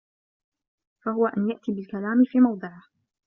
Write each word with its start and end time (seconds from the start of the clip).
فَهُوَ 1.05 1.27
أَنْ 1.27 1.49
يَأْتِيَ 1.49 1.71
بِالْكَلَامِ 1.71 2.23
فِي 2.25 2.39
مَوْضِعِهِ 2.39 2.83